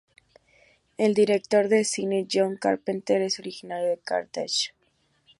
El 0.97 1.13
director 1.13 1.67
de 1.69 1.83
cine 1.83 2.25
John 2.27 2.57
Carpenter 2.57 3.21
es 3.21 3.37
originario 3.37 3.85
de 3.89 3.99
Carthage. 3.99 4.71